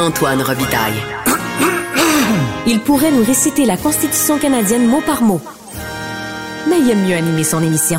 [0.00, 0.94] Antoine Robitaille.
[2.68, 5.40] Il pourrait nous réciter la Constitution canadienne mot par mot.
[6.70, 7.98] Mais il aime mieux animer son émission.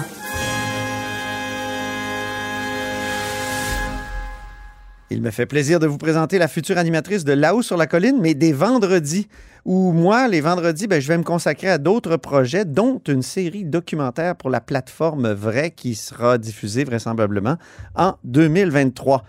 [5.09, 8.19] Il me fait plaisir de vous présenter la future animatrice de Là-haut sur la colline,
[8.21, 9.27] mais des vendredis,
[9.65, 13.65] où moi, les vendredis, ben, je vais me consacrer à d'autres projets, dont une série
[13.65, 17.57] documentaire pour la plateforme Vrai qui sera diffusée vraisemblablement
[17.95, 19.25] en 2023.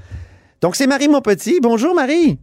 [0.60, 1.58] Donc, c'est Marie Monpetit.
[1.60, 2.38] Bonjour, Marie.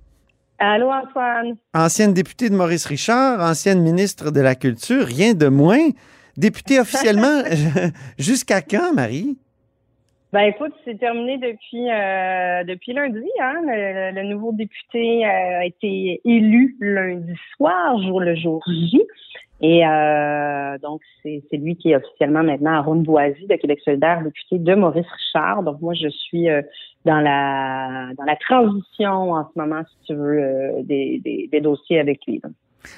[0.60, 1.56] Allô, Antoine.
[1.76, 5.90] Ancienne députée de Maurice Richard, ancienne ministre de la Culture, rien de moins.
[6.36, 7.44] Députée officiellement
[8.18, 9.38] jusqu'à quand, Marie?
[10.34, 13.24] Ben écoute, c'est terminé depuis euh, depuis lundi.
[13.40, 13.62] Hein?
[13.66, 19.02] Le, le nouveau député euh, a été élu lundi soir, jour le jour J.
[19.62, 24.60] Et euh, donc, c'est lui qui est officiellement maintenant à Ronde-Boisy de Québec solidaire, député
[24.60, 25.64] de Maurice Richard.
[25.64, 26.62] Donc, moi, je suis euh,
[27.06, 31.62] dans la dans la transition en ce moment, si tu veux, euh, des, des, des,
[31.62, 32.40] dossiers avec lui.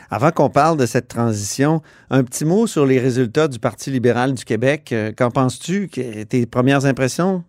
[0.10, 4.34] Avant qu'on parle de cette transition, un petit mot sur les résultats du Parti libéral
[4.34, 4.94] du Québec.
[5.18, 5.88] Qu'en penses-tu?
[5.88, 7.44] Tes premières impressions?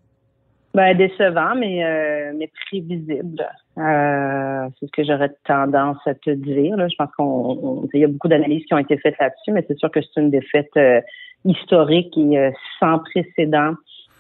[0.72, 3.44] Ben, décevant, mais, euh, mais prévisible.
[3.76, 6.76] Euh, c'est ce que j'aurais tendance à te dire.
[6.76, 6.86] Là.
[6.86, 9.78] Je pense qu'on il y a beaucoup d'analyses qui ont été faites là-dessus, mais c'est
[9.78, 11.00] sûr que c'est une défaite euh,
[11.44, 13.74] historique et euh, sans précédent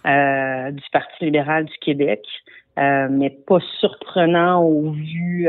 [0.06, 2.26] euh, du Parti libéral du Québec.
[2.76, 5.46] mais pas surprenant au vu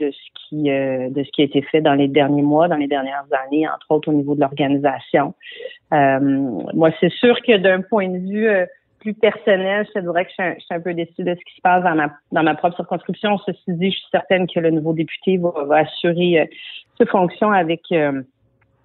[0.00, 2.86] de ce qui de ce qui a été fait dans les derniers mois, dans les
[2.86, 5.34] dernières années, entre autres au niveau de l'organisation.
[5.90, 8.48] moi, c'est sûr que d'un point de vue
[9.00, 11.34] plus personnel, je te dirais que je suis, un, je suis, un, peu déçue de
[11.34, 13.38] ce qui se passe dans ma, dans ma propre circonscription.
[13.38, 16.46] Ceci dit, je suis certaine que le nouveau député va, va assurer euh,
[16.98, 18.22] ses fonctions avec euh,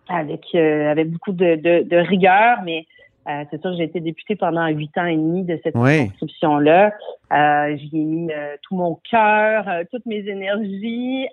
[0.07, 2.85] avec euh, avec beaucoup de, de, de rigueur, mais
[3.27, 5.99] euh, c'est sûr que j'ai été députée pendant huit ans et demi de cette oui.
[5.99, 6.93] circonscription-là.
[7.31, 8.31] Euh, J'y ai mis
[8.63, 11.27] tout mon cœur, toutes mes énergies.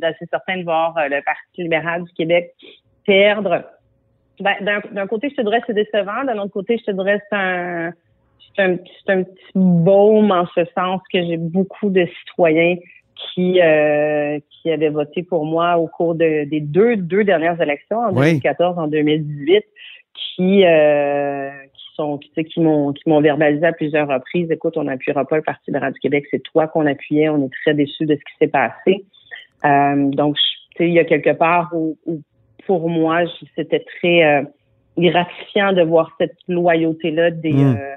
[0.00, 2.54] c'est certain de voir le Parti libéral du Québec
[3.06, 3.64] perdre
[4.40, 6.24] ben, d'un côté, je te dirais c'est décevant.
[6.24, 7.92] D'un autre côté, je te dirais c'est un,
[8.56, 8.72] c'est un,
[9.08, 12.76] un, petit baume en ce sens que j'ai beaucoup de citoyens
[13.16, 17.98] qui euh, qui avaient voté pour moi au cours de, des deux deux dernières élections
[17.98, 18.26] en oui.
[18.40, 19.64] 2014 en 2018
[20.14, 24.84] qui euh, qui sont qui, qui m'ont qui m'ont verbalisé à plusieurs reprises écoute on
[24.84, 28.06] n'appuiera pas le Parti libéral du Québec c'est toi qu'on appuyait on est très déçus
[28.06, 29.04] de ce qui s'est passé
[29.64, 30.42] euh, donc tu
[30.78, 32.20] sais il y a quelque part où, où
[32.66, 33.20] pour moi,
[33.56, 34.42] c'était très euh,
[34.98, 37.76] gratifiant de voir cette loyauté-là des, Mm.
[37.76, 37.94] euh,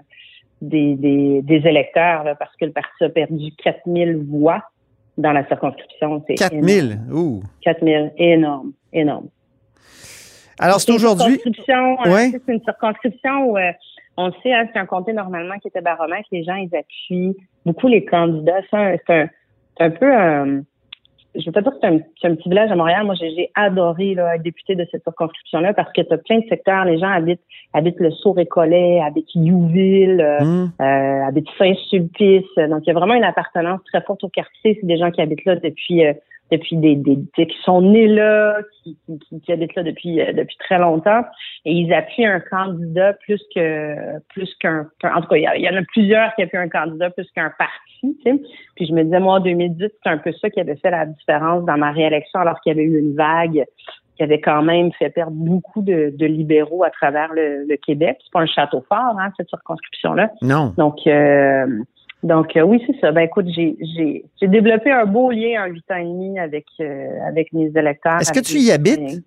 [0.62, 4.64] des, des, des électeurs, là, parce que le parti a perdu 4000 voix
[5.18, 6.24] dans la circonscription.
[6.28, 7.42] C'est 4000, ouh.
[7.62, 9.28] 4000, énorme, énorme.
[10.60, 11.40] Alors, c'est aujourd'hui.
[11.46, 12.12] Ouais.
[12.12, 12.30] Ouais.
[12.32, 13.72] C'est une circonscription où, euh,
[14.18, 16.28] on le sait, hein, c'est un comté normalement qui était baromètre.
[16.32, 17.36] Les gens, ils appuient
[17.66, 18.62] beaucoup les candidats.
[18.72, 19.30] C'est un,
[19.80, 20.62] un, peu un
[21.40, 23.06] je veux pas dire que c'est un, c'est un, petit village à Montréal.
[23.06, 26.40] Moi, j'ai, j'ai adoré là, être député de cette circonscription-là parce que tu as plein
[26.40, 26.86] de secteurs.
[26.86, 27.42] Les gens habitent,
[27.74, 30.72] habitent le Saut-Récollet, habitent Youville, euh, Mm.
[30.82, 32.56] euh, habitent Saint-Sulpice.
[32.58, 34.78] Donc, il y a vraiment une appartenance très forte au quartier.
[34.80, 36.14] C'est des gens qui habitent là depuis euh,
[36.52, 40.34] depuis des, des, des, qui sont nés là, qui, qui, qui habitent là depuis euh,
[40.34, 41.22] depuis très longtemps,
[41.66, 45.58] et ils appuient un candidat plus que plus qu'un, en tout cas, il y, a,
[45.58, 48.42] il y, en a plusieurs qui appuient un candidat plus qu'un parti, tu sais.
[48.76, 51.06] Puis je me disais moi en 2010, c'est un peu ça qui avait fait la
[51.06, 53.66] différence dans ma réélection, alors qu'il y avait eu une vague
[54.18, 58.18] qui avait quand même fait perdre beaucoup de, de libéraux à travers le, le Québec.
[58.24, 60.32] C'est pas un château fort, hein, cette circonscription-là.
[60.42, 60.74] Non.
[60.76, 61.68] Donc euh,
[62.24, 63.12] donc euh, oui, c'est ça.
[63.12, 66.66] Ben écoute, j'ai j'ai j'ai développé un beau lien en huit ans et demi avec
[66.80, 68.20] euh, avec mes électeurs.
[68.20, 69.24] Est-ce que tu y habites?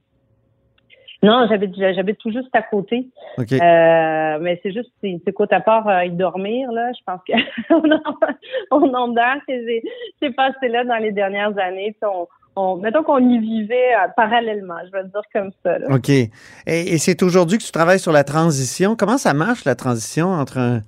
[1.23, 3.09] Non, j'habite j'habite tout juste à côté.
[3.37, 3.53] OK.
[3.53, 7.21] Euh, mais c'est juste, c'est c'est quoi, à part euh, y dormir, là, je pense
[8.71, 9.83] on nombre d'heures que j'ai
[10.23, 11.95] j'ai passé là dans les dernières années.
[12.03, 12.27] On,
[12.57, 15.79] on, mettons qu'on y vivait euh, parallèlement, je vais le dire comme ça.
[15.79, 15.95] Là.
[15.95, 16.09] OK.
[16.09, 16.31] Et,
[16.67, 18.97] et c'est aujourd'hui que tu travailles sur la transition.
[18.97, 20.81] Comment ça marche, la transition entre un,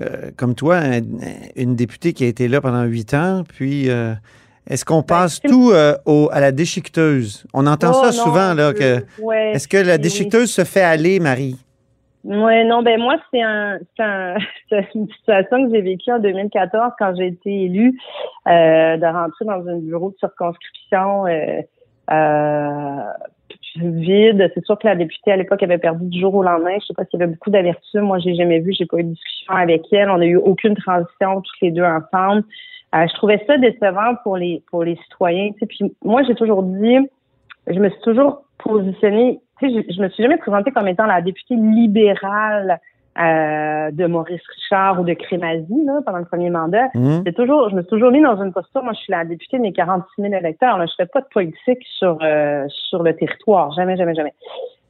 [0.00, 1.00] euh, comme toi, un-
[1.56, 4.12] une députée qui a été là pendant huit ans, puis euh,
[4.68, 7.46] est-ce qu'on passe c'est- tout euh, au- à la déchiqueteuse?
[7.54, 8.98] On entend Oh, ça non, souvent, là, que...
[9.20, 11.56] ouais, Est-ce que la oui, déchiqueteuse se fait aller, Marie?
[12.24, 14.34] Ouais, non, ben moi, c'est un, c'est un,
[14.68, 17.96] c'est une situation que j'ai vécue en 2014 quand j'ai été élue,
[18.46, 23.02] de rentrer dans un bureau de circonscription euh,
[23.78, 24.50] vide.
[24.54, 26.76] C'est sûr que la députée à l'époque avait perdu du jour au lendemain.
[26.80, 28.06] Je sais pas s'il y avait beaucoup d'avertissements.
[28.06, 30.10] Moi, j'ai jamais vu, j'ai pas eu de discussion avec elle.
[30.10, 32.44] On a eu aucune transition tous les deux ensemble.
[32.94, 35.52] Euh, je trouvais ça décevant pour les pour les citoyens.
[35.52, 35.66] tu sais.
[35.66, 36.98] Puis moi, j'ai toujours dit,
[37.66, 39.40] je me suis toujours positionnée.
[39.60, 42.80] Je, je me suis jamais présentée comme étant la députée libérale
[43.18, 46.88] euh, de Maurice Richard ou de Crémazie là, pendant le premier mandat.
[46.94, 47.22] Hum?
[47.26, 48.82] C'est toujours, je me suis toujours mis dans une posture.
[48.82, 50.78] Moi, je suis la députée de mes 46 000 électeurs.
[50.78, 50.86] Là.
[50.86, 54.34] Je fais pas de politique sur euh, sur le territoire, jamais, jamais, jamais.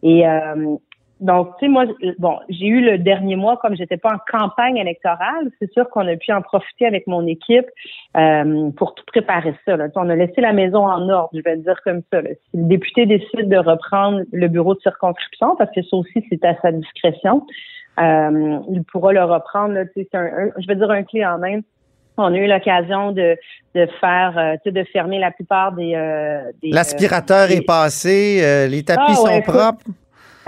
[0.03, 0.77] Et euh,
[1.21, 1.87] donc, tu sais, moi,
[2.19, 5.51] bon, j'ai eu le dernier mois comme j'étais pas en campagne électorale.
[5.59, 7.67] C'est sûr qu'on a pu en profiter avec mon équipe
[8.17, 9.77] euh, pour tout préparer ça.
[9.77, 9.89] Là.
[9.97, 12.21] On a laissé la maison en ordre, je vais le dire comme ça.
[12.21, 12.31] là.
[12.51, 16.45] Si le député décide de reprendre le bureau de circonscription, parce que ça aussi, c'est
[16.45, 17.47] à sa discrétion,
[17.99, 19.75] euh, il pourra le reprendre.
[19.75, 21.61] Là, c'est un, un- je vais dire un clé en main.
[22.19, 23.37] On a eu l'occasion de,
[23.75, 25.93] de faire, euh, tu sais, de fermer la plupart des...
[25.95, 29.85] euh, des, L'aspirateur euh, est passé, euh, les tapis Ah, sont faut- propres.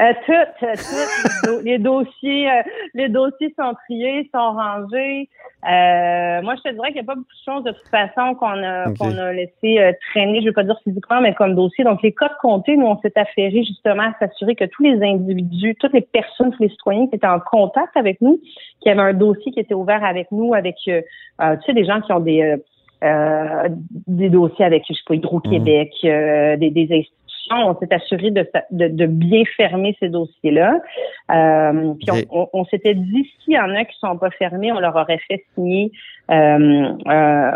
[0.00, 2.62] Euh, tout, euh, tout, les, do- les dossiers, euh,
[2.95, 5.29] les dossiers sont triés, sont rangés.
[5.65, 8.35] Euh, moi, je te dirais qu'il n'y a pas beaucoup de choses de toute façon
[8.37, 11.55] qu'on a, qu'on a laissé euh, traîner, je ne veux pas dire physiquement, mais comme
[11.55, 11.83] dossier.
[11.85, 15.75] Donc, les codes comptés, nous, on s'est affairé justement à s'assurer que tous les individus,
[15.81, 18.41] toutes les personnes, tous les citoyens qui étaient en contact avec nous,
[18.81, 20.93] qui avaient un dossier qui était ouvert avec nous, avec, tu
[21.67, 22.56] sais, des gens qui ont des, euh,
[23.05, 23.69] euh,
[24.06, 27.15] des dossiers avec, je sais pas, Hydro-Québec, euh, des, des institutions.
[27.50, 30.81] On s'est assuré de, de, de bien fermer ces dossiers-là.
[31.31, 34.73] Euh, puis on, on, on s'était dit, s'il y en a qui sont pas fermés,
[34.73, 35.91] on leur aurait fait signer
[36.31, 37.50] euh, euh,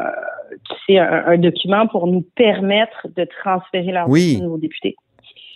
[0.91, 4.41] un, un document pour nous permettre de transférer leur Oui.
[4.47, 4.97] aux députés.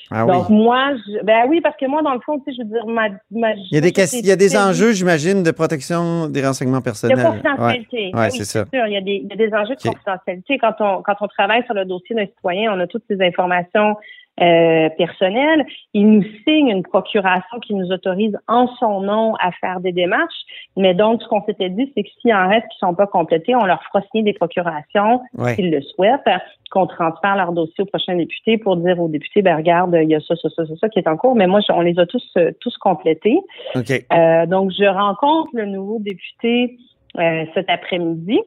[0.09, 0.33] Ah oui.
[0.35, 2.69] Donc moi, je, ben oui, parce que moi, dans le fond, tu sais, je veux
[2.73, 5.51] dire, ma, ma Il y a des, ques- il y a des enjeux, j'imagine, de
[5.51, 7.17] protection des renseignements de personnels.
[7.19, 7.25] Ouais.
[7.25, 8.13] confidentialité.
[8.15, 8.65] Ouais, Oui, c'est ça.
[8.73, 8.87] sûr.
[8.87, 10.59] Il y a des, il y a des enjeux de confidentialité.
[10.59, 13.97] Quand on, quand on travaille sur le dossier d'un citoyen, on a toutes ces informations
[14.41, 15.65] euh, personnelles.
[15.95, 20.45] Il nous signe une procuration qui nous autorise en son nom à faire des démarches.
[20.77, 23.55] Mais donc, ce qu'on s'était dit, c'est que s'il en reste qui sont pas complétés,
[23.55, 25.55] on leur fera signer des procurations Ouais.
[25.55, 26.29] s'ils le souhaitent,
[26.71, 30.15] qu'on transfère leur dossier au prochain député pour dire au député, ben regarde, il y
[30.15, 31.35] a ça, ça, ça, ça, ça qui est en cours.
[31.35, 33.39] Mais moi, on les a tous, euh, tous complétés.
[33.75, 33.91] OK.
[34.13, 36.77] Euh, donc, je rencontre le nouveau député
[37.19, 38.41] euh, cet après-midi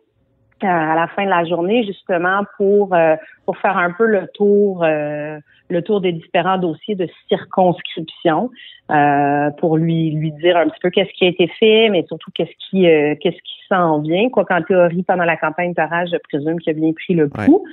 [0.64, 3.16] à la fin de la journée, justement pour euh,
[3.46, 5.40] pour faire un peu le tour euh,
[5.70, 8.50] le tour des différents dossiers de circonscription
[8.92, 12.32] euh, pour lui lui dire un petit peu qu'est-ce qui a été fait, mais surtout
[12.34, 14.30] qu'est-ce qui euh, qu'est-ce qui s'en vient.
[14.30, 17.64] Quoi qu'en théorie, pendant la campagne parage, je présume qu'il a bien pris le pouls.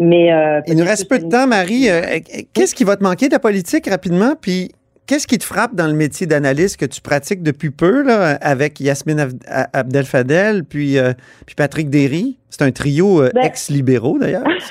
[0.00, 1.88] Mais euh, Il nous reste peu de temps, Marie.
[1.88, 2.18] Euh,
[2.52, 4.34] Qu'est-ce qui va te manquer de la politique rapidement?
[4.40, 4.72] Puis
[5.06, 8.80] qu'est-ce qui te frappe dans le métier d'analyste que tu pratiques depuis peu là, avec
[8.80, 11.12] Yasmine Ab- A- Abdel-Fadel puis, euh,
[11.46, 12.38] puis Patrick Derry?
[12.50, 14.44] C'est un trio euh, Ben- ex-libéraux, d'ailleurs.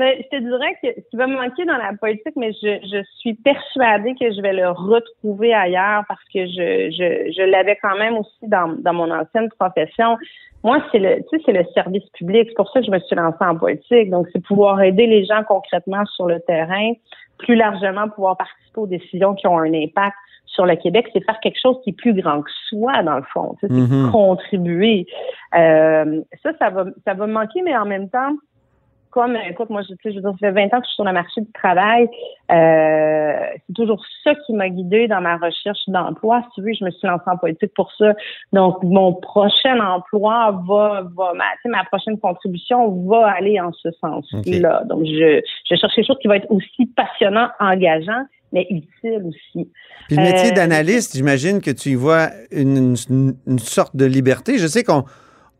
[0.00, 2.78] Mais je te dirais que ce qui va me manquer dans la politique, mais je,
[2.90, 7.76] je suis persuadée que je vais le retrouver ailleurs parce que je, je, je l'avais
[7.82, 10.16] quand même aussi dans, dans mon ancienne profession.
[10.64, 12.46] Moi, c'est le, tu sais, c'est le service public.
[12.48, 14.08] C'est pour ça que je me suis lancée en politique.
[14.08, 16.92] Donc, c'est pouvoir aider les gens concrètement sur le terrain,
[17.36, 20.16] plus largement pouvoir participer aux décisions qui ont un impact
[20.46, 23.22] sur le Québec, c'est faire quelque chose qui est plus grand que soi, dans le
[23.32, 23.54] fond.
[23.60, 24.10] C'est Mhm.
[24.10, 25.06] contribuer.
[25.54, 28.32] Euh, ça, ça va, ça va me manquer, mais en même temps,
[29.10, 31.04] comme, écoute, moi, je, je veux dire, ça fait 20 ans que je suis sur
[31.04, 32.08] le marché du travail.
[32.50, 33.32] Euh,
[33.66, 36.42] c'est toujours ça qui m'a guidée dans ma recherche d'emploi.
[36.46, 38.14] Si tu veux, je me suis lancée en politique pour ça.
[38.52, 43.72] Donc, mon prochain emploi va, va ma, tu sais, ma prochaine contribution va aller en
[43.72, 44.82] ce sens-là.
[44.86, 45.40] Donc, je,
[45.70, 49.70] je cherche quelque chose qui va être aussi passionnant, engageant, mais utile aussi.
[50.08, 54.04] Puis le métier Euh, d'analyste, j'imagine que tu y vois une, une- une sorte de
[54.04, 54.58] liberté.
[54.58, 55.04] Je sais qu'on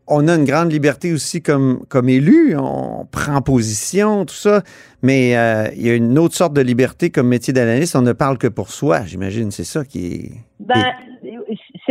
[0.07, 2.55] on a une grande liberté aussi comme, comme élu.
[2.57, 4.63] On prend position, tout ça.
[5.01, 7.95] Mais euh, il y a une autre sorte de liberté comme métier d'analyste.
[7.95, 9.51] On ne parle que pour soi, j'imagine.
[9.51, 10.31] C'est ça qui est.
[10.59, 10.85] Ben,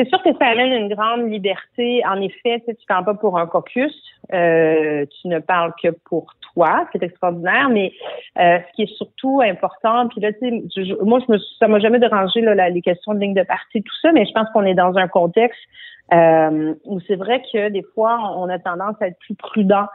[0.01, 2.03] c'est sûr que ça amène une grande liberté.
[2.07, 3.95] En effet, tu ne parles pas pour un caucus,
[4.33, 7.69] euh, tu ne parles que pour toi, c'est extraordinaire.
[7.69, 7.93] Mais
[8.39, 11.79] euh, ce qui est surtout important, puis là, tu sais, moi, je me, ça m'a
[11.81, 14.65] jamais dérangé là, les questions de ligne de parti, tout ça, mais je pense qu'on
[14.65, 15.61] est dans un contexte
[16.15, 19.87] euh, où c'est vrai que des fois, on a tendance à être plus prudent.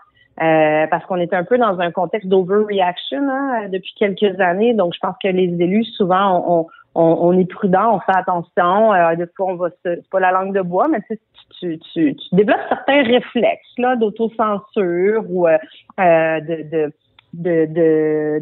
[0.41, 4.74] Euh, parce qu'on est un peu dans un contexte d'overreaction hein, depuis quelques années.
[4.74, 8.93] Donc, je pense que les élus, souvent, on, on, est prudent, on fait attention.
[8.93, 11.19] Euh, des fois, on va c'est pas la langue de bois, mais tu,
[11.59, 15.57] tu, tu, tu développes certains réflexes là d'autocensure ou euh,
[15.99, 16.93] euh de, de
[17.37, 18.39] de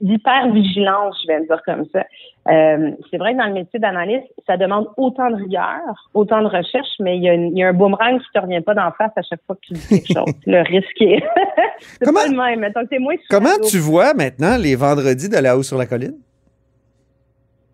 [0.00, 2.04] d'hyper-vigilance, je vais dire comme ça.
[2.48, 6.46] Euh, c'est vrai que dans le métier d'analyste, ça demande autant de rigueur, autant de
[6.46, 8.90] recherche, mais il y a, il y a un boomerang qui te revient pas d'en
[8.92, 10.34] face à chaque fois que tu dis quelque chose.
[10.46, 11.22] le risque est...
[11.78, 12.60] c'est comment, pas le même.
[12.60, 16.16] Mettons que moins comment tu vois maintenant les vendredis de la haut sur la colline?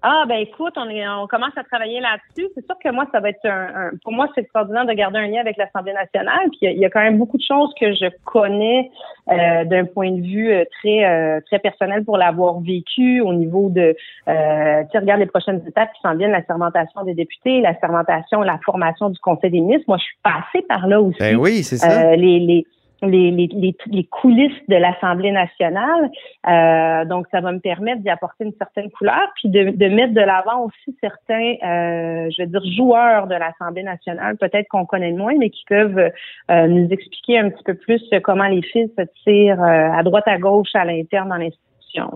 [0.07, 2.51] Ah ben écoute, on, est, on commence à travailler là-dessus.
[2.55, 5.29] C'est sûr que moi, ça va être un, pour moi, c'est extraordinaire de garder un
[5.29, 6.51] lien avec l'Assemblée nationale.
[6.51, 8.91] Puis il y, a quand même beaucoup de choses que je connais
[9.31, 13.71] euh, d'un point de vue euh, très euh, très personnel pour l'avoir vécu au niveau
[13.71, 13.97] de
[14.29, 18.43] euh, tu regardes les prochaines étapes qui s'en viennent, la sermentation des députés, la sermentation,
[18.43, 19.87] la formation du Conseil des ministres.
[19.89, 21.17] Moi, je suis passée par là aussi.
[21.19, 22.15] Ben oui, c'est ça.
[22.15, 22.67] les, les
[23.05, 26.11] les, les, les, coulisses de l'Assemblée nationale.
[26.49, 30.15] Euh, donc, ça va me permettre d'y apporter une certaine couleur, puis de, de mettre
[30.15, 35.13] de l'avant aussi certains, euh, je vais dire, joueurs de l'Assemblée nationale, peut-être qu'on connaît
[35.13, 36.11] moins, mais qui peuvent
[36.51, 40.39] euh, nous expliquer un petit peu plus comment les fils se tirent à droite, à
[40.39, 42.11] gauche, à l'interne dans l'institution.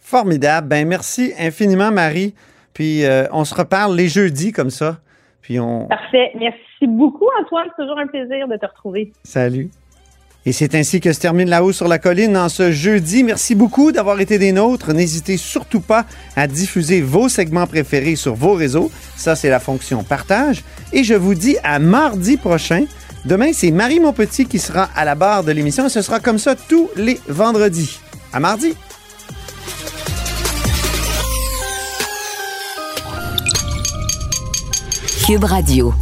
[0.00, 0.68] Formidable.
[0.68, 2.34] Ben merci infiniment, Marie.
[2.74, 3.02] Puis
[3.32, 4.98] on se reparle les jeudis comme ça.
[5.46, 5.86] Puis on...
[5.86, 6.32] Parfait.
[6.38, 7.68] Merci beaucoup, Antoine.
[7.76, 9.12] C'est toujours un plaisir de te retrouver.
[9.22, 9.70] Salut.
[10.46, 13.24] Et c'est ainsi que se termine La Haut sur la Colline en ce jeudi.
[13.24, 14.92] Merci beaucoup d'avoir été des nôtres.
[14.92, 18.92] N'hésitez surtout pas à diffuser vos segments préférés sur vos réseaux.
[19.16, 20.62] Ça, c'est la fonction partage.
[20.92, 22.84] Et je vous dis à mardi prochain.
[23.24, 25.88] Demain, c'est Marie Montpetit qui sera à la barre de l'émission.
[25.88, 27.98] Ce sera comme ça tous les vendredis.
[28.32, 28.74] À mardi.
[35.26, 35.92] Cube Radio.